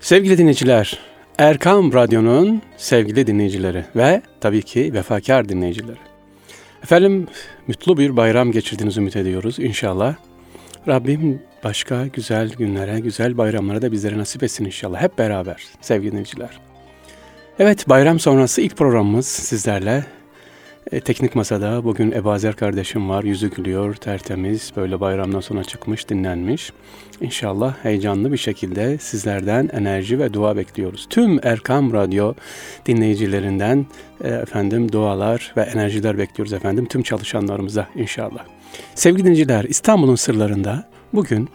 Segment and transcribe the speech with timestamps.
[0.00, 0.98] Sevgili dinleyiciler,
[1.38, 5.98] Erkam Radyo'nun sevgili dinleyicileri ve tabii ki vefakar dinleyicileri.
[6.82, 7.26] Efendim
[7.66, 10.14] mutlu bir bayram geçirdiğinizi ümit ediyoruz inşallah.
[10.88, 15.00] Rabbim başka güzel günlere, güzel bayramlara da bizlere nasip etsin inşallah.
[15.00, 16.60] Hep beraber sevgili dinleyiciler.
[17.58, 20.04] Evet bayram sonrası ilk programımız sizlerle.
[20.92, 23.24] E, teknik masada bugün Ebazer kardeşim var.
[23.24, 24.72] Yüzü gülüyor, tertemiz.
[24.76, 26.72] Böyle bayramdan sonra çıkmış, dinlenmiş.
[27.20, 31.06] İnşallah heyecanlı bir şekilde sizlerden enerji ve dua bekliyoruz.
[31.10, 32.34] Tüm Erkam Radyo
[32.86, 33.86] dinleyicilerinden
[34.24, 38.44] e, efendim dualar ve enerjiler bekliyoruz efendim tüm çalışanlarımıza inşallah.
[38.94, 41.48] Sevgili dinleyiciler İstanbul'un sırlarında bugün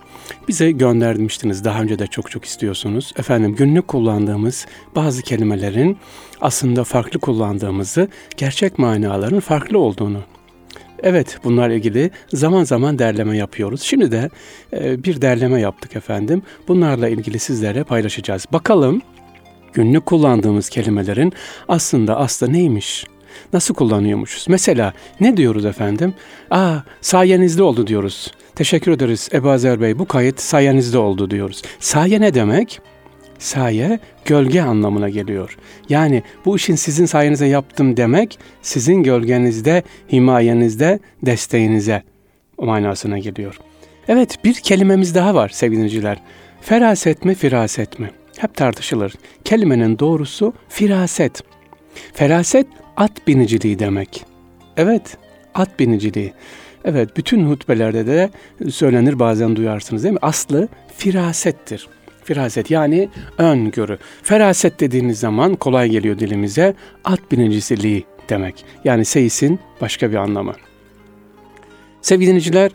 [0.47, 1.63] bize göndermiştiniz.
[1.63, 3.13] Daha önce de çok çok istiyorsunuz.
[3.17, 4.65] Efendim günlük kullandığımız
[4.95, 5.97] bazı kelimelerin
[6.41, 8.07] aslında farklı kullandığımızı,
[8.37, 10.19] gerçek manaların farklı olduğunu
[11.03, 13.81] Evet bunlarla ilgili zaman zaman derleme yapıyoruz.
[13.81, 14.29] Şimdi de
[14.73, 16.41] e, bir derleme yaptık efendim.
[16.67, 18.45] Bunlarla ilgili sizlere paylaşacağız.
[18.53, 19.01] Bakalım
[19.73, 21.33] günlük kullandığımız kelimelerin
[21.67, 23.05] aslında aslı neymiş?
[23.53, 24.45] Nasıl kullanıyormuşuz?
[24.47, 26.13] Mesela ne diyoruz efendim?
[26.51, 28.31] Aa sayenizde oldu diyoruz.
[28.55, 31.61] Teşekkür ederiz Ebu Azer Bey bu kayıt sayenizde oldu diyoruz.
[31.79, 32.81] Saye ne demek?
[33.39, 35.57] Saye gölge anlamına geliyor.
[35.89, 42.03] Yani bu işin sizin sayenize yaptım demek sizin gölgenizde, himayenizde, desteğinize
[42.57, 43.59] manasına geliyor.
[44.07, 46.17] Evet bir kelimemiz daha var sevgili dinleyiciler.
[46.61, 48.09] Feraset mi, firaset mi?
[48.37, 49.13] Hep tartışılır.
[49.45, 51.41] Kelimenin doğrusu firaset.
[52.13, 54.25] Feraset at biniciliği demek.
[54.77, 55.17] Evet,
[55.55, 56.33] at biniciliği.
[56.85, 58.29] Evet, bütün hutbelerde de
[58.71, 60.19] söylenir bazen duyarsınız değil mi?
[60.21, 60.67] Aslı
[60.97, 61.87] firasettir.
[62.23, 63.97] Firaset yani öngörü.
[64.23, 66.75] Feraset dediğiniz zaman kolay geliyor dilimize.
[67.03, 68.65] At binicisiliği demek.
[68.83, 70.53] Yani seyisin başka bir anlamı.
[72.01, 72.71] Sevgili dinleyiciler,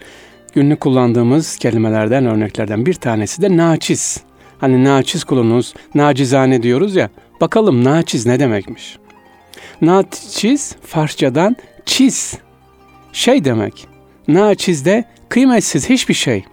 [0.54, 4.22] günlük kullandığımız kelimelerden, örneklerden bir tanesi de naçiz.
[4.58, 7.10] Hani naçiz kulunuz, nacizane diyoruz ya.
[7.40, 8.98] Bakalım naçiz ne demekmiş?
[9.80, 12.38] Naçiz Farsçadan çiz,
[13.12, 13.87] şey demek.
[14.28, 16.44] Naçiz de kıymetsiz hiçbir şey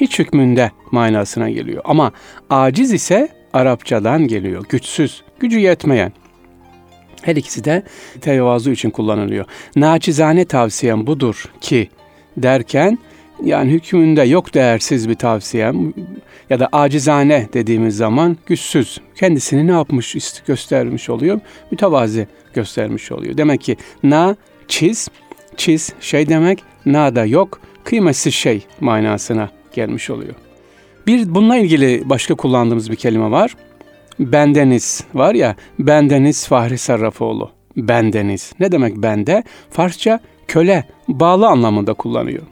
[0.00, 1.82] hiç hükmünde manasına geliyor.
[1.84, 2.12] Ama
[2.50, 4.64] aciz ise Arapçadan geliyor.
[4.68, 6.12] Güçsüz, gücü yetmeyen.
[7.22, 7.82] Her ikisi de
[8.20, 9.44] tevazu için kullanılıyor.
[9.76, 11.88] Naçizane tavsiyem budur ki
[12.36, 12.98] derken
[13.44, 15.94] yani hükmünde yok değersiz bir tavsiyem
[16.50, 19.00] ya da acizane dediğimiz zaman güçsüz.
[19.14, 21.40] Kendisini ne yapmış göstermiş oluyor?
[21.70, 23.36] Mütevazi göstermiş oluyor.
[23.36, 24.36] Demek ki na
[24.68, 25.08] çiz,
[25.56, 30.34] çiz şey demek, na da yok, kıymetsiz şey manasına gelmiş oluyor.
[31.06, 33.56] Bir bununla ilgili başka kullandığımız bir kelime var.
[34.18, 37.50] Bendeniz var ya, bendeniz Fahri Sarrafoğlu.
[37.76, 38.52] Bendeniz.
[38.60, 39.42] Ne demek bende?
[39.70, 42.42] Farsça köle, bağlı anlamında kullanıyor.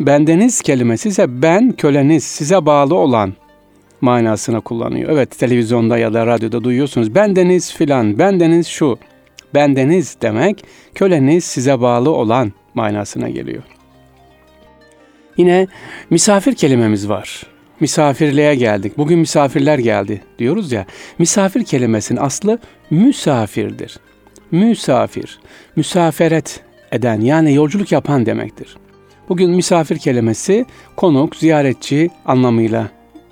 [0.00, 3.34] Bendeniz kelimesi ise ben köleniz, size bağlı olan
[4.00, 5.10] manasına kullanıyor.
[5.10, 7.14] Evet televizyonda ya da radyoda duyuyorsunuz.
[7.14, 8.98] Bendeniz filan, bendeniz şu.
[9.54, 13.62] Bendeniz demek köleniz size bağlı olan manasına geliyor.
[15.36, 15.66] Yine
[16.10, 17.46] misafir kelimemiz var.
[17.80, 18.98] Misafirliğe geldik.
[18.98, 20.86] Bugün misafirler geldi diyoruz ya.
[21.18, 22.58] Misafir kelimesinin aslı
[22.90, 23.98] misafirdir.
[24.50, 25.38] Misafir,
[25.76, 26.60] müsaferet
[26.92, 28.76] eden yani yolculuk yapan demektir.
[29.28, 32.88] Bugün misafir kelimesi konuk, ziyaretçi anlamıyla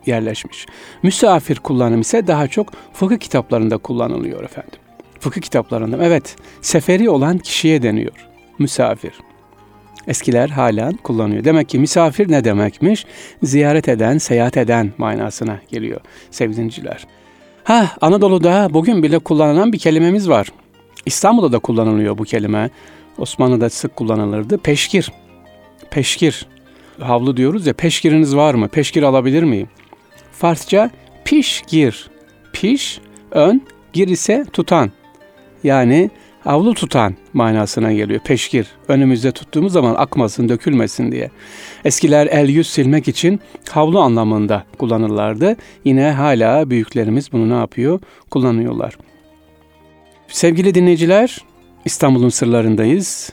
[0.06, 0.66] yerleşmiş.
[1.02, 4.78] Misafir kullanım ise daha çok fıkıh kitaplarında kullanılıyor efendim.
[5.20, 8.26] Fıkıh kitaplarında evet seferi olan kişiye deniyor.
[8.58, 9.12] Misafir.
[10.08, 11.44] Eskiler halen kullanıyor.
[11.44, 13.06] Demek ki misafir ne demekmiş?
[13.42, 16.00] Ziyaret eden, seyahat eden manasına geliyor
[16.30, 17.06] sevgiliciler.
[17.64, 20.52] Ha Anadolu'da bugün bile kullanılan bir kelimemiz var.
[21.06, 22.70] İstanbul'da da kullanılıyor bu kelime.
[23.18, 24.58] Osmanlı'da sık kullanılırdı.
[24.58, 25.12] Peşkir.
[25.90, 26.46] Peşkir.
[27.00, 28.68] Havlu diyoruz ya peşkiriniz var mı?
[28.68, 29.68] Peşkir alabilir miyim?
[30.32, 30.90] Farsça
[31.24, 32.10] piş gir.
[32.52, 33.00] Piş
[33.30, 33.62] ön,
[33.92, 34.90] gir ise tutan.
[35.64, 36.10] Yani
[36.46, 38.20] havlu tutan manasına geliyor.
[38.20, 38.66] Peşkir.
[38.88, 41.30] Önümüzde tuttuğumuz zaman akmasın, dökülmesin diye.
[41.84, 43.40] Eskiler el yüz silmek için
[43.70, 45.56] havlu anlamında kullanırlardı.
[45.84, 48.00] Yine hala büyüklerimiz bunu ne yapıyor?
[48.30, 48.96] Kullanıyorlar.
[50.28, 51.44] Sevgili dinleyiciler,
[51.84, 53.32] İstanbul'un sırlarındayız.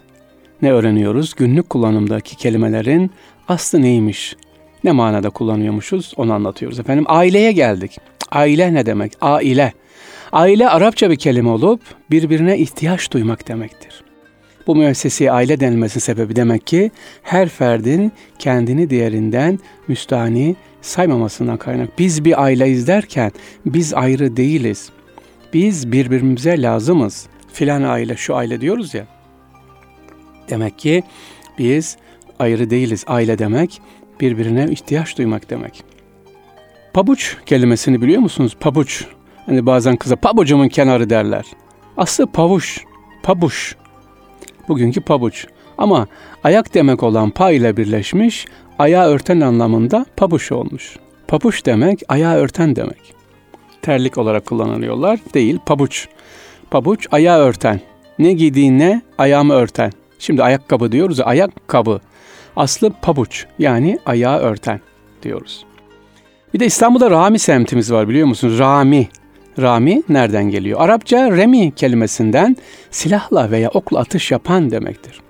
[0.61, 1.33] Ne öğreniyoruz?
[1.33, 3.11] Günlük kullanımdaki kelimelerin
[3.47, 4.35] aslı neymiş?
[4.83, 6.13] Ne manada kullanıyormuşuz?
[6.17, 7.05] Onu anlatıyoruz efendim.
[7.07, 7.97] Aileye geldik.
[8.31, 9.13] Aile ne demek?
[9.21, 9.73] Aile.
[10.33, 11.81] Aile Arapça bir kelime olup
[12.11, 14.03] birbirine ihtiyaç duymak demektir.
[14.67, 16.91] Bu müesseseye aile denilmesinin sebebi demek ki
[17.23, 21.99] her ferdin kendini diğerinden müstahni saymamasından kaynak.
[21.99, 23.31] Biz bir aileyiz derken
[23.65, 24.89] biz ayrı değiliz.
[25.53, 27.27] Biz birbirimize lazımız.
[27.53, 29.07] Filan aile, şu aile diyoruz ya.
[30.49, 31.03] Demek ki
[31.57, 31.97] biz
[32.39, 33.03] ayrı değiliz.
[33.07, 33.81] Aile demek
[34.19, 35.83] birbirine ihtiyaç duymak demek.
[36.93, 38.57] Pabuç kelimesini biliyor musunuz?
[38.59, 39.07] Pabuç.
[39.45, 41.45] Hani bazen kıza pabucumun kenarı derler.
[41.97, 42.83] Aslı pavuş,
[43.23, 43.75] pabuş.
[44.67, 45.47] Bugünkü pabuç.
[45.77, 46.07] Ama
[46.43, 48.45] ayak demek olan pa ile birleşmiş,
[48.79, 50.97] ayağı örten anlamında pabuş olmuş.
[51.27, 53.13] Pabuç demek ayağı örten demek.
[53.81, 55.19] Terlik olarak kullanılıyorlar.
[55.33, 56.07] Değil, pabuç.
[56.71, 57.81] Pabuç ayağı örten.
[58.19, 59.91] Ne giydiğine ayağımı örten.
[60.19, 61.99] Şimdi ayakkabı diyoruz ya, ayakkabı.
[62.55, 64.81] Aslı pabuç yani ayağı örten
[65.23, 65.65] diyoruz.
[66.53, 68.59] Bir de İstanbul'da Rami semtimiz var biliyor musunuz?
[68.59, 69.07] Rami.
[69.61, 70.81] Rami nereden geliyor?
[70.81, 72.57] Arapça remi kelimesinden
[72.91, 75.21] silahla veya okla atış yapan demektir.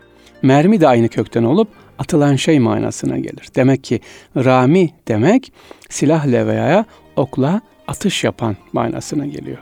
[0.41, 1.67] Mermi de aynı kökten olup
[1.99, 3.47] atılan şey manasına gelir.
[3.55, 3.99] Demek ki
[4.37, 5.53] rami demek
[5.89, 6.85] silahla veya
[7.15, 9.57] okla atış yapan manasına geliyor.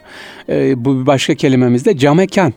[0.50, 2.54] Ee, bu başka kelimemiz de camekan.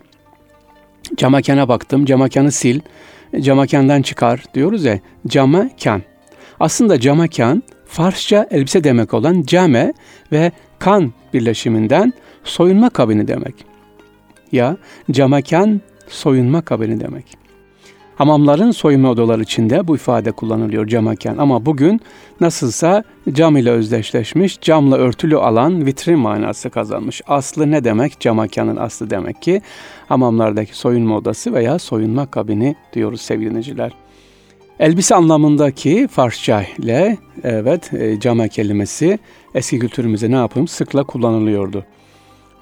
[1.17, 2.79] Camakana baktım, camakanı sil,
[3.41, 6.03] camakandan çıkar diyoruz ya, camakan.
[6.61, 9.93] Aslında camakan Farsça elbise demek olan came
[10.33, 12.13] ve kan birleşiminden
[12.45, 13.55] soyunma kabini demek.
[14.53, 14.77] Ya
[15.11, 17.45] camakan soyunma kabini demek.
[18.17, 22.01] Hamamların soyunma odaları içinde bu ifade kullanılıyor camaken ama bugün
[22.41, 27.23] nasılsa cam ile özdeşleşmiş, camla örtülü alan vitrin manası kazanmış.
[27.27, 28.21] Aslı ne demek?
[28.21, 29.63] Camakanın aslı demek ki
[30.09, 33.91] hamamlardaki soyunma odası veya soyunma kabini diyoruz sevgili.
[34.81, 39.19] Elbise anlamındaki Farsça ile evet e, cama kelimesi
[39.55, 41.85] eski kültürümüzde ne yapayım sıkla kullanılıyordu.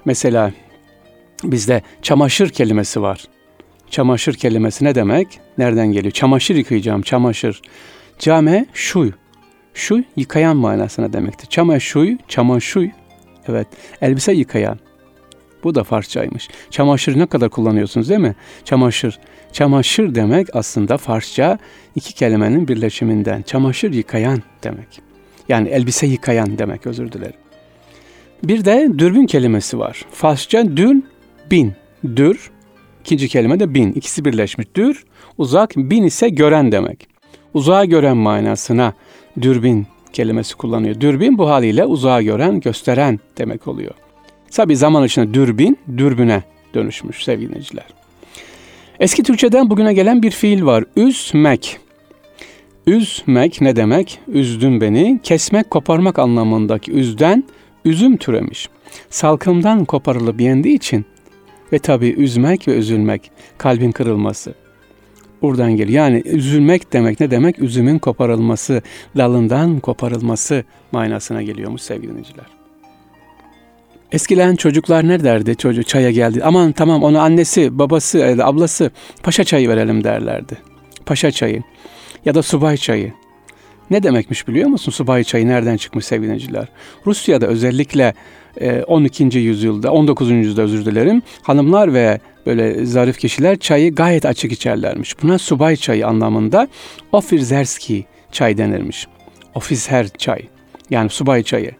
[0.05, 0.51] Mesela
[1.43, 3.27] bizde çamaşır kelimesi var.
[3.89, 5.39] Çamaşır kelimesi ne demek?
[5.57, 6.11] Nereden geliyor?
[6.11, 7.61] Çamaşır yıkayacağım, çamaşır.
[8.19, 9.11] Came şuy.
[9.73, 11.47] Şuy yıkayan manasına demektir.
[11.47, 12.89] Çamaşuy, çamaşuy.
[13.47, 13.67] Evet,
[14.01, 14.79] elbise yıkayan.
[15.63, 16.49] Bu da Farsçaymış.
[16.69, 18.35] Çamaşır ne kadar kullanıyorsunuz değil mi?
[18.65, 19.19] Çamaşır.
[19.51, 21.57] Çamaşır demek aslında Farsça
[21.95, 23.41] iki kelimenin birleşiminden.
[23.41, 25.12] Çamaşır yıkayan demek.
[25.49, 27.35] Yani elbise yıkayan demek özür dilerim.
[28.43, 30.05] Bir de dürbün kelimesi var.
[30.11, 31.05] Farsça dün,
[31.51, 31.73] bin.
[32.15, 32.51] Dür,
[33.01, 33.93] ikinci kelime de bin.
[33.93, 34.67] İkisi birleşmiş.
[34.75, 35.03] Dür,
[35.37, 37.07] uzak, bin ise gören demek.
[37.53, 38.93] Uzağa gören manasına
[39.41, 40.99] dürbün kelimesi kullanıyor.
[40.99, 43.93] Dürbün bu haliyle uzağa gören, gösteren demek oluyor.
[44.51, 46.43] Tabi zaman içinde dürbün, dürbüne
[46.73, 47.85] dönüşmüş sevgili dinleyiciler.
[48.99, 50.83] Eski Türkçeden bugüne gelen bir fiil var.
[50.95, 51.79] Üzmek.
[52.87, 54.19] Üzmek ne demek?
[54.27, 55.19] Üzdün beni.
[55.23, 57.43] Kesmek, koparmak anlamındaki üzden
[57.85, 58.69] üzüm türemiş.
[59.09, 61.05] Salkımdan koparılıp yendiği için
[61.73, 64.53] ve tabi üzmek ve üzülmek, kalbin kırılması.
[65.41, 66.05] Buradan geliyor.
[66.05, 67.59] Yani üzülmek demek ne demek?
[67.59, 68.81] Üzümün koparılması,
[69.17, 72.45] dalından koparılması manasına geliyormuş sevgili dinleyiciler.
[74.11, 76.41] Eskiden çocuklar ne derdi çocuk çaya geldi.
[76.43, 78.91] Aman tamam ona annesi, babası da ablası
[79.23, 80.57] paşa çayı verelim derlerdi.
[81.05, 81.63] Paşa çayı
[82.25, 83.13] ya da subay çayı.
[83.89, 86.67] Ne demekmiş biliyor musun subay çayı nereden çıkmış sevgiliciler?
[87.05, 88.13] Rusya'da özellikle
[88.87, 89.23] 12.
[89.23, 90.31] E, yüzyılda, 19.
[90.31, 95.23] yüzyılda özür dilerim, hanımlar ve böyle zarif kişiler çayı gayet açık içerlermiş.
[95.23, 96.67] Buna subay çayı anlamında
[97.11, 99.07] ofirzerski çay denirmiş.
[99.55, 100.41] Ofisher çay
[100.89, 101.71] yani subay çayı.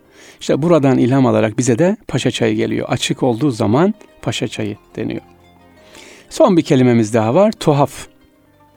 [0.42, 2.88] İşte buradan ilham alarak bize de paşa çayı geliyor.
[2.90, 5.22] Açık olduğu zaman paşa çayı deniyor.
[6.30, 7.52] Son bir kelimemiz daha var.
[7.52, 8.13] Tuhaf.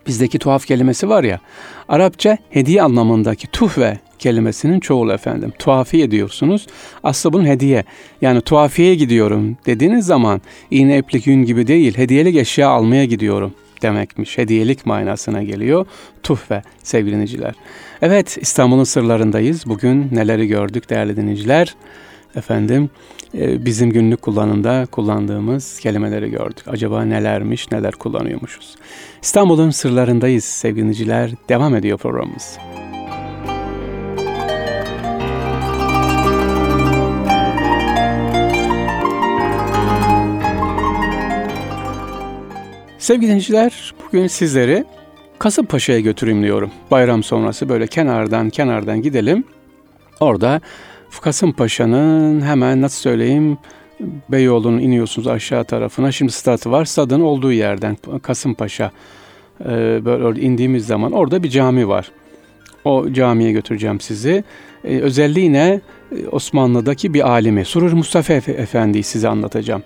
[0.06, 1.41] Bizdeki tuhaf kelimesi var ya.
[1.88, 5.53] Arapça hediye anlamındaki tuhve kelimesinin çoğulu efendim.
[5.58, 6.67] Tuhafiye diyorsunuz.
[7.05, 7.85] Aslında bunun hediye.
[8.20, 10.40] Yani tuhafiyeye gidiyorum dediğiniz zaman
[10.71, 13.52] iğne iplik yün gibi değil hediyelik eşya almaya gidiyorum
[13.83, 14.38] demekmiş.
[14.38, 15.87] Hediyelik manasına geliyor.
[16.23, 17.54] Tuhfe sevgili dinleyiciler.
[18.02, 19.66] Evet İstanbul'un sırlarındayız.
[19.66, 21.75] Bugün neleri gördük değerli dinleyiciler?
[22.37, 22.90] Efendim
[23.35, 26.69] e, bizim günlük kullanımda kullandığımız kelimeleri gördük.
[26.69, 28.76] Acaba nelermiş, neler kullanıyormuşuz?
[29.23, 31.31] İstanbul'un sırlarındayız sevgili dinleyiciler.
[31.49, 32.59] Devam ediyor programımız.
[42.99, 44.85] Sevgili dinleyiciler, bugün sizleri
[45.38, 46.71] Kasımpaşa'ya götüreyim diyorum.
[46.90, 49.45] Bayram sonrası böyle kenardan kenardan gidelim.
[50.21, 50.61] Orada
[51.21, 53.59] Kasımpaşa'nın hemen nasıl söyleyeyim
[54.29, 56.13] Beyoğlu'nun iniyorsunuz aşağı tarafına.
[56.13, 56.85] Şimdi statı var.
[56.85, 58.91] Stadın olduğu yerden Kasımpaşa
[59.61, 62.11] e, böyle indiğimiz zaman orada bir cami var.
[62.85, 64.45] O camiye götüreceğim sizi.
[64.85, 65.81] E, özelliği ne?
[66.13, 67.65] E, Osmanlı'daki bir alimi.
[67.65, 69.83] Surur Mustafa Efendi'yi size anlatacağım.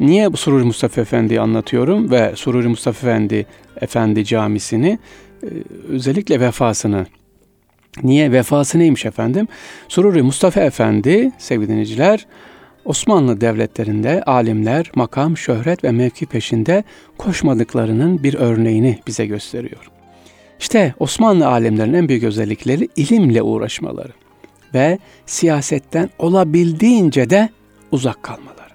[0.00, 3.46] Niye Sururi Mustafa Efendi'yi anlatıyorum ve Sururi Mustafa Efendi
[3.80, 4.98] Efendi Camisi'ni
[5.42, 5.48] e,
[5.88, 7.06] özellikle vefasını
[8.02, 8.32] Niye?
[8.32, 9.48] Vefası neymiş efendim?
[9.88, 12.26] Sururi Mustafa Efendi sevgili dinleyiciler
[12.84, 16.84] Osmanlı devletlerinde alimler makam, şöhret ve mevki peşinde
[17.18, 19.90] koşmadıklarının bir örneğini bize gösteriyor.
[20.60, 24.12] İşte Osmanlı alimlerin en büyük özellikleri ilimle uğraşmaları.
[24.74, 27.48] ve siyasetten olabildiğince de
[27.90, 28.74] uzak kalmaları.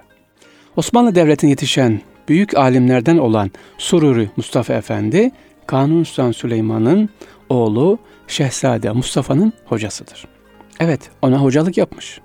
[0.76, 5.30] Osmanlı Devleti'ne yetişen büyük alimlerden olan Sururi Mustafa Efendi,
[5.66, 7.08] Kanuni Sultan Süleyman'ın
[7.48, 10.26] oğlu Şehzade Mustafa'nın hocasıdır.
[10.80, 12.20] Evet, ona hocalık yapmış.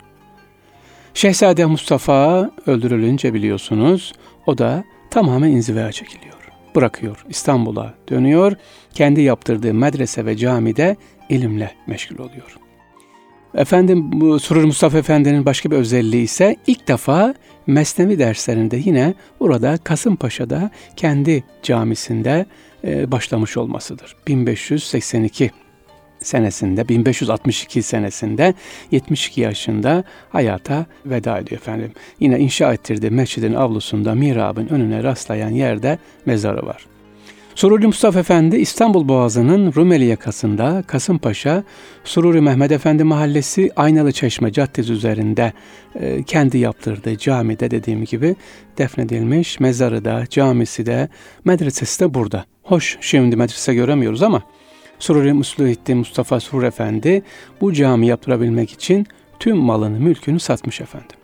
[1.13, 4.13] Şehzade Mustafa öldürülünce biliyorsunuz,
[4.45, 6.35] o da tamamen inzivaya çekiliyor.
[6.75, 8.53] Bırakıyor, İstanbul'a dönüyor,
[8.93, 10.95] kendi yaptırdığı medrese ve camide
[11.29, 12.57] ilimle meşgul oluyor.
[13.55, 17.33] Efendim bu Surur Mustafa Efendi'nin başka bir özelliği ise ilk defa
[17.67, 22.45] Mesnevi derslerinde yine burada Kasımpaşa'da kendi camisinde
[22.83, 24.15] e, başlamış olmasıdır.
[24.27, 25.51] 1582
[26.21, 28.53] senesinde 1562 senesinde
[28.91, 31.91] 72 yaşında hayata veda ediyor efendim.
[32.19, 36.85] Yine inşa ettirdiği mescidin avlusunda mihrabın önüne rastlayan yerde mezarı var.
[37.55, 41.63] Sururi Mustafa Efendi İstanbul Boğazı'nın Rumeli yakasında Kasımpaşa
[42.03, 45.53] Sururi Mehmet Efendi Mahallesi Aynalı Çeşme Caddesi üzerinde
[45.95, 48.35] e, kendi yaptırdığı camide dediğim gibi
[48.77, 49.59] defnedilmiş.
[49.59, 51.09] Mezarı da, camisi de,
[51.45, 52.45] medresesi de burada.
[52.63, 54.41] Hoş şimdi medrese göremiyoruz ama
[55.01, 57.23] Sururi Musluhiddin Mustafa Surur Efendi
[57.61, 59.07] bu cami yaptırabilmek için
[59.39, 61.17] tüm malını, mülkünü satmış efendim.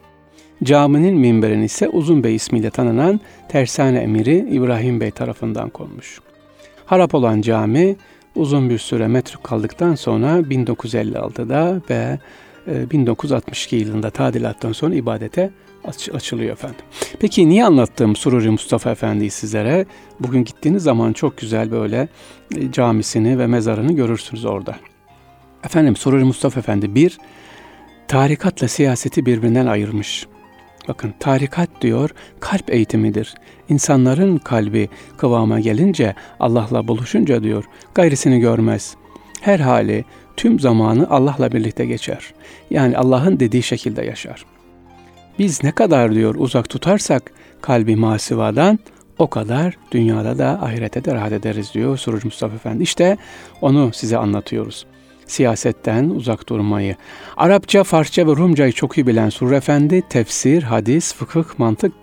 [0.64, 3.20] Caminin minberini ise Uzun Bey ismiyle tanınan
[3.50, 6.20] tersane emiri İbrahim Bey tarafından konmuş.
[6.86, 7.96] Harap olan cami
[8.36, 12.20] uzun bir süre metruk kaldıktan sonra 1956'da ve
[12.68, 15.52] 1962 e, yılında tadilattan sonra ibadete
[15.88, 16.86] aç, açılıyor efendim.
[17.20, 19.86] Peki niye anlattım Sururi Mustafa Efendi'yi sizlere?
[20.20, 22.08] Bugün gittiğiniz zaman çok güzel böyle
[22.72, 24.76] camisini ve mezarını görürsünüz orada.
[25.64, 27.18] Efendim Sururi Mustafa Efendi bir,
[28.08, 30.28] tarikatla siyaseti birbirinden ayırmış.
[30.88, 33.36] Bakın tarikat diyor kalp eğitimidir.
[33.70, 37.64] İnsanların kalbi kıvama gelince Allah'la buluşunca diyor
[37.96, 38.96] gayrisini görmez.
[39.42, 40.06] Her hali
[40.38, 42.34] tüm zamanı Allah'la birlikte geçer.
[42.70, 44.46] Yani Allah'ın dediği şekilde yaşar.
[45.40, 48.80] Biz ne kadar diyor uzak tutarsak kalbi masivadan
[49.20, 52.84] o kadar dünyada da ahirete de rahat ederiz diyor Suruç Mustafa Efendi.
[52.84, 53.18] İşte
[53.62, 54.86] onu size anlatıyoruz
[55.28, 56.96] siyasetten uzak durmayı.
[57.38, 61.94] Arapça, Farsça ve Rumcayı çok iyi bilen Surur Efendi, tefsir, hadis, fıkıh, mantık,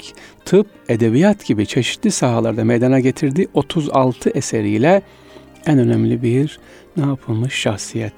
[0.44, 5.02] tıp, edebiyat gibi çeşitli sahalarda meydana getirdiği 36 eseriyle
[5.66, 6.58] en önemli bir
[6.96, 8.12] ne yapılmış şahsiyet.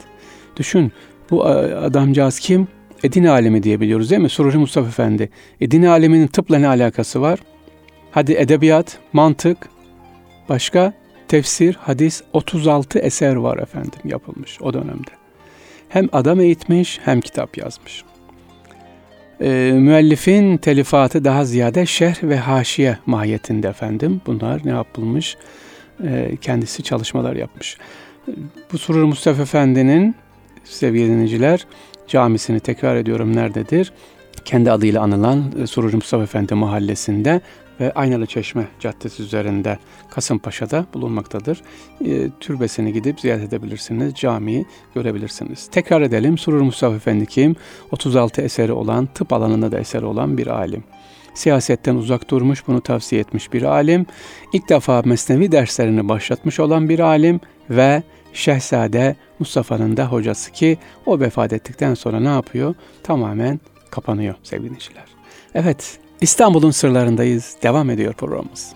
[0.57, 0.93] Düşün
[1.31, 2.69] bu adamcağız kim?
[3.03, 4.29] Edin alemi diye biliyoruz değil mi?
[4.29, 5.31] Sururi Mustafa Efendi.
[5.61, 7.39] Edin aleminin tıpla ne alakası var?
[8.17, 9.69] Hadi edebiyat, mantık,
[10.49, 10.93] başka
[11.29, 15.11] tefsir, hadis 36 eser var efendim yapılmış o dönemde.
[15.89, 18.05] Hem adam eğitmiş hem kitap yazmış.
[19.41, 24.21] E, müellifin telifatı daha ziyade şerh ve haşiye mahiyetinde efendim.
[24.27, 25.37] Bunlar ne yapılmış?
[26.05, 27.77] E, kendisi çalışmalar yapmış.
[28.73, 30.15] Bu Surur Mustafa Efendi'nin
[30.65, 31.67] sevgili dinleyiciler
[32.09, 33.93] camisini tekrar ediyorum nerededir?
[34.45, 37.41] Kendi adıyla anılan e, Surur Mustafa Efendi mahallesinde
[37.81, 39.79] ve Aynalı Çeşme Caddesi üzerinde
[40.11, 41.63] Kasımpaşa'da bulunmaktadır.
[42.05, 45.69] E, türbesini gidip ziyaret edebilirsiniz, camiyi görebilirsiniz.
[45.73, 47.57] Tekrar edelim, Surur Mustafa Efendi kim?
[47.91, 50.85] 36 eseri olan, tıp alanında da eseri olan bir alim.
[51.35, 54.07] Siyasetten uzak durmuş, bunu tavsiye etmiş bir alim.
[54.53, 57.41] İlk defa mesnevi derslerini başlatmış olan bir alim
[57.71, 58.03] ve
[58.33, 62.75] Şehzade Mustafa'nın da hocası ki o vefat ettikten sonra ne yapıyor?
[63.03, 65.05] Tamamen kapanıyor sevgili dinleyiciler.
[65.55, 67.57] Evet, İstanbul'un sırlarındayız.
[67.63, 68.73] Devam ediyor programımız.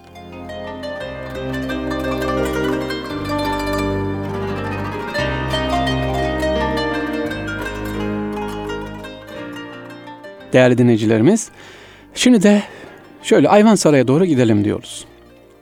[10.53, 11.49] Değerli dinleyicilerimiz,
[12.15, 12.63] şimdi de
[13.23, 15.05] şöyle Ayvansaray'a doğru gidelim diyoruz.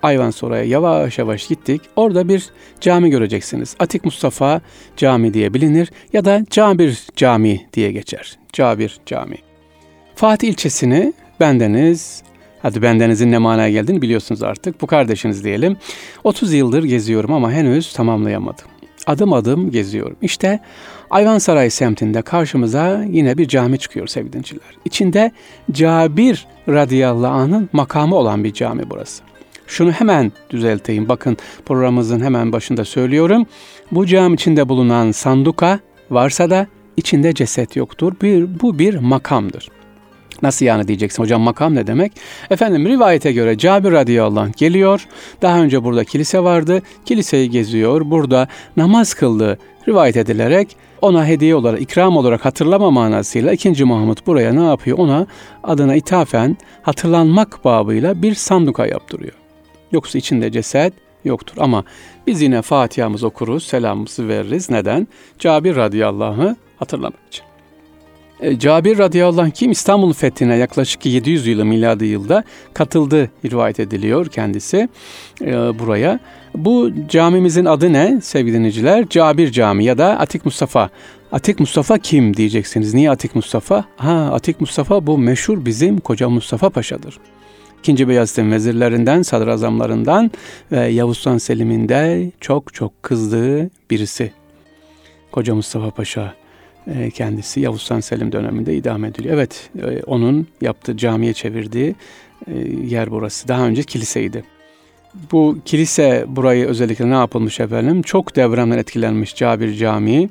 [0.03, 1.81] Ayvansaray'a yavaş yavaş gittik.
[1.97, 3.77] Orada bir cami göreceksiniz.
[3.79, 4.61] Atik Mustafa
[4.97, 8.39] Cami diye bilinir ya da Cabir Cami diye geçer.
[8.53, 9.37] Cabir Cami.
[10.15, 12.23] Fatih ilçesini bendeniz,
[12.63, 14.81] hadi bendenizin ne manaya geldiğini biliyorsunuz artık.
[14.81, 15.77] Bu kardeşiniz diyelim.
[16.25, 18.65] 30 yıldır geziyorum ama henüz tamamlayamadım.
[19.07, 20.17] Adım adım geziyorum.
[20.23, 20.61] İşte
[21.11, 24.77] Ayvansaray semtinde karşımıza yine bir cami çıkıyor sevgili dinciler.
[24.85, 25.33] İçinde
[25.73, 29.23] Cabir radıyallahu anh'ın makamı olan bir cami burası.
[29.67, 31.09] Şunu hemen düzelteyim.
[31.09, 33.47] Bakın programımızın hemen başında söylüyorum.
[33.93, 35.81] Bu cami içinde bulunan sanduka
[36.11, 36.67] varsa da
[36.97, 38.13] içinde ceset yoktur.
[38.23, 39.69] Bir, bu bir makamdır.
[40.43, 42.13] Nasıl yani diyeceksin hocam makam ne demek?
[42.51, 45.07] Efendim rivayete göre Cabir radıyallahu anh geliyor.
[45.43, 46.83] Daha önce burada kilise vardı.
[47.05, 48.11] Kiliseyi geziyor.
[48.11, 53.85] Burada namaz kıldı rivayet edilerek ona hediye olarak, ikram olarak hatırlama manasıyla 2.
[53.85, 54.99] Mahmut buraya ne yapıyor?
[54.99, 55.27] Ona
[55.63, 59.33] adına ithafen hatırlanmak babıyla bir sanduka yaptırıyor.
[59.93, 60.93] Yoksa içinde ceset
[61.25, 61.55] yoktur.
[61.59, 61.85] Ama
[62.27, 64.71] biz yine Fatiha'mızı okuruz, selamımızı veririz.
[64.71, 65.09] Neden?
[65.39, 67.48] Cabir radıyallahu hatırlamak için.
[68.41, 74.27] E, Cabir radıyallahu anh kim İstanbul fethine yaklaşık 700 yılı miladi yılda katıldı rivayet ediliyor
[74.27, 74.89] kendisi
[75.41, 76.21] e, buraya.
[76.55, 79.09] Bu camimizin adı ne sevgili dinleyiciler?
[79.09, 80.91] Cabir Cami ya da Atik Mustafa.
[81.33, 82.95] Atik Mustafa kim diyeceksiniz.
[82.95, 83.85] Niye Atik Mustafa?
[83.97, 87.19] Ha Atik Mustafa bu meşhur bizim Koca Mustafa Paşa'dır.
[87.79, 90.31] İkinci Beyazıt'ın vezirlerinden, sadrazamlarından
[90.73, 94.33] ve Yavuz Sultan Selim'in de çok çok kızdığı birisi.
[95.33, 96.35] Koca Mustafa Paşa
[97.11, 99.35] kendisi Yavuz Selim döneminde idam ediliyor.
[99.35, 101.95] Evet, e, onun yaptığı camiye çevirdiği
[102.47, 103.49] e, yer burası.
[103.49, 104.45] Daha önce kiliseydi.
[105.33, 108.03] Bu kilise burayı özellikle ne yapılmış efendim?
[108.03, 110.29] Çok devremden etkilenmiş Cabir Camii.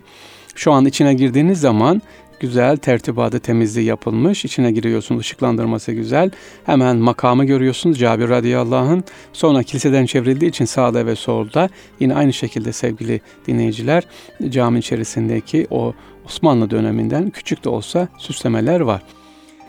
[0.56, 2.02] Şu an içine girdiğiniz zaman
[2.40, 4.46] güzel tertibatı temizliği yapılmış.
[4.46, 6.32] İçine giriyorsunuz ışıklandırması güzel.
[6.66, 12.74] Hemen makamı görüyorsunuz Cabir radıyallahu Sonra kiliseden çevrildiği için sağda ve solda yine aynı şekilde
[12.74, 14.04] sevgili dinleyiciler
[14.50, 15.94] cami içerisindeki o
[16.28, 19.02] Osmanlı döneminden küçük de olsa süslemeler var.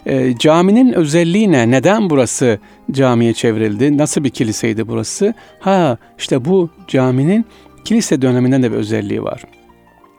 [0.07, 1.71] E, caminin özelliği ne?
[1.71, 2.59] Neden burası
[2.91, 3.99] camiye çevrildi?
[3.99, 5.35] Nasıl bir kiliseydi burası?
[5.61, 7.47] Ha işte bu caminin
[7.85, 9.43] kilise döneminden de bir özelliği var.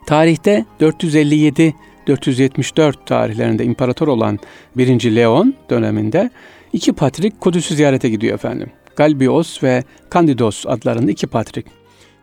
[0.08, 1.74] Tarihte 457
[2.08, 4.40] 474 tarihlerinde imparator olan
[4.78, 5.16] 1.
[5.16, 6.30] Leon döneminde
[6.74, 8.70] iki patrik Kudüs'ü ziyarete gidiyor efendim.
[8.96, 11.79] Galbios ve Kandidos adlarında iki patrik.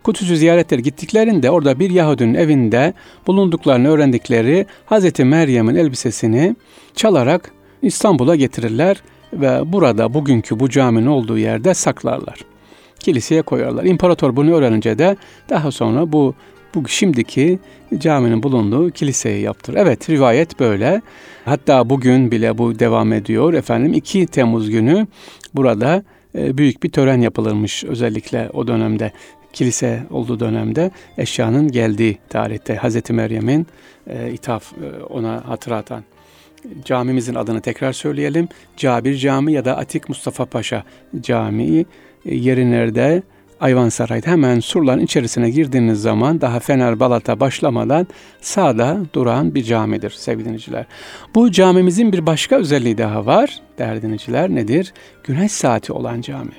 [0.06, 2.94] Kudüs'ü ziyaretler gittiklerinde orada bir Yahudinin evinde
[3.26, 5.18] bulunduklarını öğrendikleri Hz.
[5.18, 6.56] Meryem'in elbisesini
[6.94, 7.50] çalarak
[7.82, 12.38] İstanbul'a getirirler ve burada bugünkü bu caminin olduğu yerde saklarlar.
[12.98, 13.84] Kiliseye koyarlar.
[13.84, 15.16] İmparator bunu öğrenince de
[15.50, 16.34] daha sonra bu
[16.75, 17.58] bu şimdiki
[17.98, 19.75] caminin bulunduğu kiliseyi yaptır.
[19.75, 21.02] Evet rivayet böyle.
[21.44, 23.54] Hatta bugün bile bu devam ediyor.
[23.54, 25.06] Efendim 2 Temmuz günü
[25.54, 26.02] burada
[26.36, 29.12] e, büyük bir tören yapılırmış özellikle o dönemde
[29.56, 33.66] kilise olduğu dönemde eşyanın geldiği tarihte Hazreti Meryem'in
[34.06, 36.04] e, ithaf e, ona hatırlatan
[36.84, 38.48] camimizin adını tekrar söyleyelim.
[38.76, 40.84] Cabir Camii ya da Atik Mustafa Paşa
[41.20, 41.86] Camii
[42.25, 43.23] e, yeri nerede?
[43.60, 48.06] Ayvansaray'da hemen surların içerisine girdiğiniz zaman daha Fener Balata başlamadan
[48.40, 50.86] sağda duran bir camidir sevgili dinleyiciler.
[51.34, 54.92] Bu camimizin bir başka özelliği daha var değerli dinleyiciler nedir?
[55.25, 56.52] Güneş saati olan cami.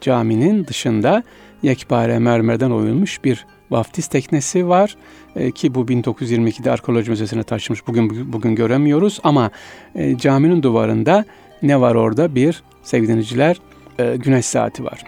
[0.00, 1.22] Caminin dışında
[1.62, 4.96] yekpare mermerden oyulmuş bir vaftiz teknesi var
[5.36, 9.50] e, ki bu 1922'de arkeoloji müzesine taşımış bugün bugün göremiyoruz ama
[9.94, 11.24] e, caminin duvarında
[11.62, 13.56] ne var orada bir sevgili dinleyiciler
[13.98, 15.04] e, güneş saati var.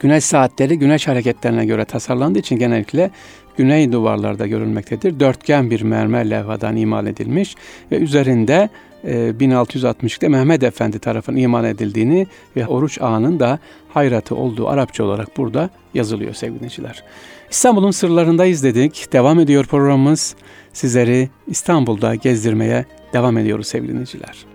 [0.00, 3.10] Güneş saatleri güneş hareketlerine göre tasarlandığı için genellikle
[3.56, 5.20] güney duvarlarda görülmektedir.
[5.20, 7.54] Dörtgen bir mermer levhadan imal edilmiş
[7.92, 8.68] ve üzerinde
[9.04, 13.58] 1660'da e, Mehmet Efendi tarafından iman edildiğini ve oruç ağının da
[13.88, 17.04] hayratı olduğu Arapça olarak burada yazılıyor sevgiliciler.
[17.50, 19.12] İstanbul'un sırlarındayız dedik.
[19.12, 20.34] Devam ediyor programımız.
[20.72, 24.46] Sizleri İstanbul'da gezdirmeye devam ediyoruz sevgili dinleyiciler.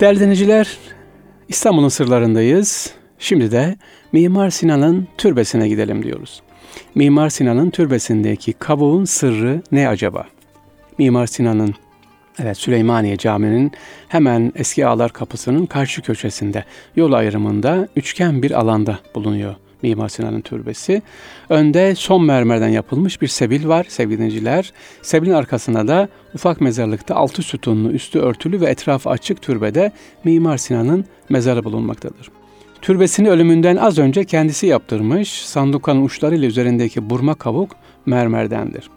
[0.00, 0.78] Değerli dinleyiciler,
[1.48, 2.92] İstanbul'un sırlarındayız.
[3.18, 3.76] Şimdi de
[4.12, 6.42] Mimar Sinan'ın türbesine gidelim diyoruz.
[6.94, 10.26] Mimar Sinan'ın türbesindeki kabuğun sırrı ne acaba?
[10.98, 11.74] Mimar Sinan'ın
[12.42, 13.72] Evet Süleymaniye Camii'nin
[14.08, 16.64] hemen eski ağlar kapısının karşı köşesinde
[16.96, 21.02] yol ayrımında üçgen bir alanda bulunuyor Mimar Sinan'ın türbesi.
[21.48, 24.72] Önde son mermerden yapılmış bir sebil var sevgili dinleyiciler.
[25.02, 29.92] Sebilin arkasında da ufak mezarlıkta altı sütunlu, üstü örtülü ve etrafı açık türbede
[30.24, 32.30] Mimar Sinan'ın mezarı bulunmaktadır.
[32.82, 38.90] Türbesini ölümünden az önce kendisi yaptırmış, sandukanın uçlarıyla üzerindeki burma kavuk mermerdendir.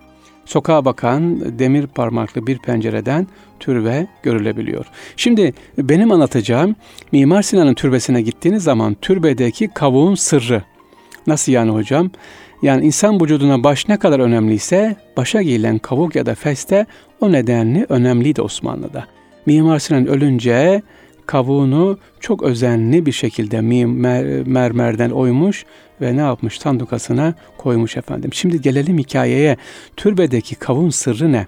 [0.52, 3.28] Sokağa bakan demir parmaklı bir pencereden
[3.60, 4.86] türbe görülebiliyor.
[5.18, 6.76] Şimdi benim anlatacağım
[7.12, 10.64] Mimar Sinan'ın türbesine gittiğiniz zaman türbedeki kavuğun sırrı
[11.28, 12.12] Nasıl yani hocam?
[12.62, 16.86] Yani insan vücuduna baş ne kadar önemliyse başa giyilen kavuk ya da feste
[17.22, 19.06] o nedenli önemliydi Osmanlı'da.
[19.46, 20.82] Mimar Sinan ölünce
[21.32, 25.66] kavuğunu çok özenli bir şekilde mer mermerden oymuş
[26.02, 28.34] ve ne yapmış tandukasına koymuş efendim.
[28.34, 29.58] Şimdi gelelim hikayeye.
[29.98, 31.48] Türbedeki kavuğun sırrı ne?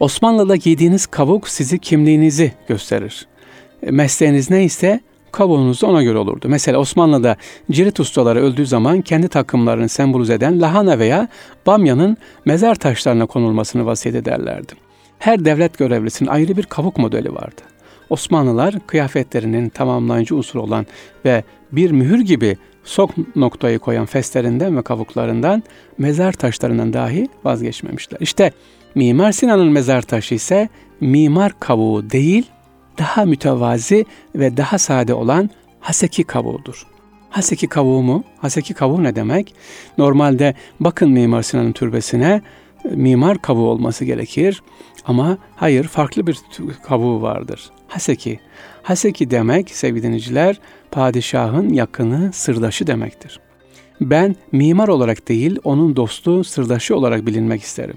[0.00, 3.26] Osmanlı'da giydiğiniz kavuk sizi kimliğinizi gösterir.
[3.82, 5.00] Mesleğiniz neyse
[5.32, 6.46] kabuğunuz da ona göre olurdu.
[6.48, 7.36] Mesela Osmanlı'da
[7.70, 11.28] cirit ustaları öldüğü zaman kendi takımlarını sembolize eden lahana veya
[11.66, 14.72] bamyanın mezar taşlarına konulmasını vasiyet ederlerdi.
[15.18, 17.62] Her devlet görevlisinin ayrı bir kabuk modeli vardı.
[18.10, 20.86] Osmanlılar kıyafetlerinin tamamlayıcı unsur olan
[21.24, 25.62] ve bir mühür gibi sok noktayı koyan feslerinden ve kavuklarından
[25.98, 28.18] mezar taşlarından dahi vazgeçmemişler.
[28.20, 28.52] İşte
[28.94, 30.68] Mimar Sinan'ın mezar taşı ise
[31.00, 32.46] mimar kavuğu değil
[32.98, 36.86] daha mütevazi ve daha sade olan haseki kavuğudur.
[37.30, 38.24] Haseki kavuğu mu?
[38.38, 39.54] Haseki kavuğu ne demek?
[39.98, 42.42] Normalde bakın Mimar Sinan'ın türbesine
[42.84, 44.62] mimar kavuğu olması gerekir.
[45.04, 46.38] Ama hayır farklı bir
[46.82, 47.70] kavuğu vardır.
[47.88, 48.40] Haseki.
[48.82, 53.40] Haseki demek sevgili dinleyiciler padişahın yakını sırdaşı demektir.
[54.00, 57.96] Ben mimar olarak değil onun dostu sırdaşı olarak bilinmek isterim.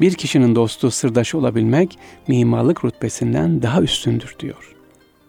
[0.00, 4.74] Bir kişinin dostu sırdaşı olabilmek mimarlık rütbesinden daha üstündür diyor.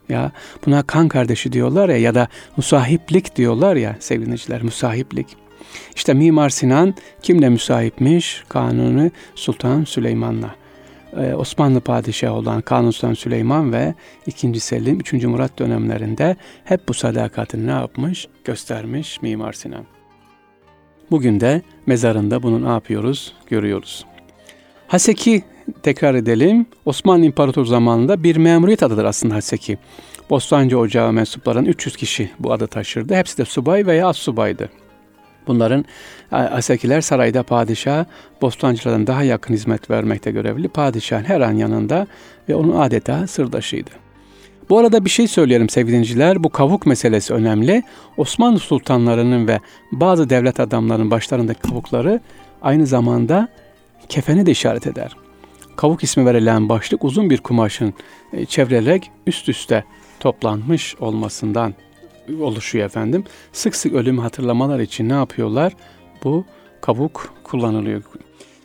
[0.09, 0.31] Ya
[0.65, 5.27] buna kan kardeşi diyorlar ya ya da musahiplik diyorlar ya sevgiliciler musahiplik.
[5.95, 8.43] İşte Mimar Sinan kimle müsahipmiş?
[8.49, 10.55] Kanuni Sultan Süleyman'la.
[11.17, 13.93] Ee, Osmanlı padişahı olan Kanuni Sultan Süleyman ve
[14.25, 14.59] 2.
[14.59, 15.13] Selim 3.
[15.13, 18.27] Murat dönemlerinde hep bu sadakatini ne yapmış?
[18.43, 19.83] Göstermiş Mimar Sinan.
[21.11, 23.33] Bugün de mezarında bunu ne yapıyoruz?
[23.47, 24.05] Görüyoruz.
[24.87, 25.43] Haseki
[25.83, 26.65] tekrar edelim.
[26.85, 29.77] Osmanlı İmparator zamanında bir memuriyet adıdır aslında Haseki.
[30.29, 33.15] Bostancı Ocağı mensupların 300 kişi bu adı taşırdı.
[33.15, 34.69] Hepsi de subay veya subaydı.
[35.49, 35.85] Bunların
[36.29, 38.05] Hasekiler sarayda padişah,
[38.41, 40.67] bostancılardan daha yakın hizmet vermekte görevli.
[40.67, 42.07] Padişahın her an yanında
[42.49, 43.89] ve onun adeta sırdaşıydı.
[44.69, 46.43] Bu arada bir şey söyleyelim sevgili dinleyiciler.
[46.43, 47.83] Bu kavuk meselesi önemli.
[48.17, 49.59] Osmanlı sultanlarının ve
[49.91, 52.19] bazı devlet adamlarının başlarındaki kavukları
[52.61, 53.47] aynı zamanda
[54.09, 55.15] kefeni de işaret eder.
[55.75, 57.93] Kavuk ismi verilen başlık uzun bir kumaşın
[58.33, 59.83] e, çevrilerek üst üste
[60.19, 61.73] toplanmış olmasından
[62.41, 63.23] oluşuyor efendim.
[63.53, 65.73] Sık sık ölümü hatırlamalar için ne yapıyorlar?
[66.23, 66.45] Bu
[66.81, 68.03] kavuk kullanılıyor.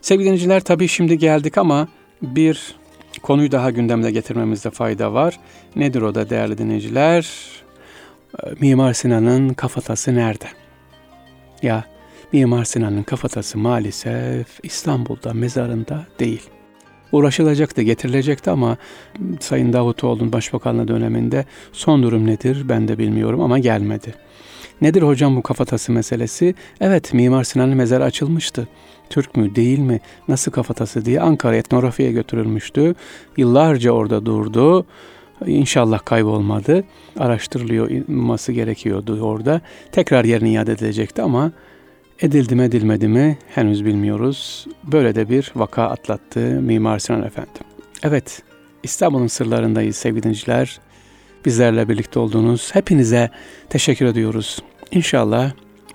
[0.01, 1.87] Sevgili dinleyiciler tabii şimdi geldik ama
[2.21, 2.75] bir
[3.21, 5.39] konuyu daha gündemde getirmemizde fayda var.
[5.75, 7.29] Nedir o da değerli dinleyiciler?
[8.43, 10.45] E, Mimar Sinan'ın kafatası nerede?
[11.61, 11.83] Ya
[12.31, 16.41] Mimar Sinan'ın kafatası maalesef İstanbul'da mezarında değil.
[17.15, 18.77] Uğraşılacaktı, getirilecekti ama
[19.39, 24.13] Sayın Davutoğlu'nun başbakanlığı döneminde son durum nedir ben de bilmiyorum ama gelmedi.
[24.81, 26.55] Nedir hocam bu kafatası meselesi?
[26.81, 28.67] Evet Mimar Sinan'ın mezarı açılmıştı.
[29.09, 32.95] Türk mü değil mi nasıl kafatası diye Ankara etnografiye götürülmüştü.
[33.37, 34.85] Yıllarca orada durdu.
[35.45, 36.83] İnşallah kaybolmadı.
[37.19, 39.61] Araştırılması gerekiyordu orada.
[39.91, 41.51] Tekrar yerine iade edilecekti ama
[42.19, 44.67] Edildi mi edilmedi mi henüz bilmiyoruz.
[44.83, 47.49] Böyle de bir vaka atlattı Mimar Sinan Efendi.
[48.03, 48.43] Evet,
[48.83, 50.79] İstanbul'un sırlarındayız sevgili dinleyiciler.
[51.45, 53.29] Bizlerle birlikte olduğunuz hepinize
[53.69, 54.59] teşekkür ediyoruz.
[54.91, 55.51] İnşallah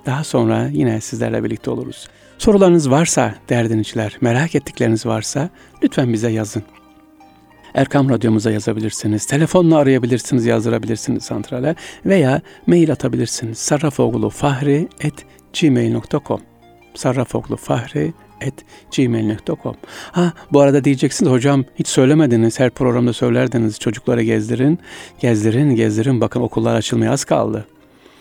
[0.06, 2.08] daha sonra yine sizlerle birlikte oluruz.
[2.38, 5.50] Sorularınız varsa değerli dinleyiciler, merak ettikleriniz varsa
[5.82, 6.62] lütfen bize yazın.
[7.74, 9.26] Erkam Radyomuza yazabilirsiniz.
[9.26, 11.74] Telefonla arayabilirsiniz, yazdırabilirsiniz santrale
[12.06, 13.58] veya mail atabilirsiniz.
[13.58, 15.14] Sarrafoğlu Fahri et
[15.60, 16.40] gmail.com
[16.94, 18.54] sarrafoklu fahri et
[18.96, 19.76] gmail.com
[20.12, 24.78] Ha bu arada diyeceksiniz hocam hiç söylemediniz her programda söylerdiniz çocuklara gezdirin
[25.20, 27.66] gezdirin gezdirin bakın okullar açılmaya az kaldı.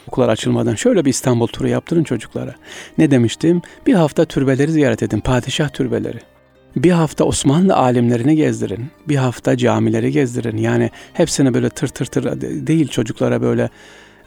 [0.07, 2.55] Okullar açılmadan şöyle bir İstanbul turu yaptırın çocuklara.
[2.97, 3.61] Ne demiştim?
[3.87, 5.19] Bir hafta türbeleri ziyaret edin.
[5.19, 6.19] Padişah türbeleri.
[6.75, 8.85] Bir hafta Osmanlı alimlerini gezdirin.
[9.07, 10.57] Bir hafta camileri gezdirin.
[10.57, 13.69] Yani hepsini böyle tır tır tır değil çocuklara böyle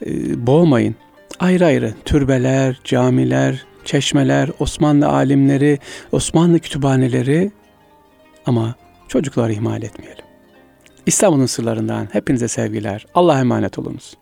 [0.07, 0.97] e, boğmayın
[1.41, 5.79] ayrı ayrı türbeler, camiler, çeşmeler, Osmanlı alimleri,
[6.13, 7.51] Osmanlı kütüphaneleri
[8.47, 8.75] ama
[9.09, 10.25] çocukları ihmal etmeyelim.
[11.07, 13.07] İstanbul'un sırlarından hepinize sevgiler.
[13.15, 14.15] Allah'a emanet olunuz.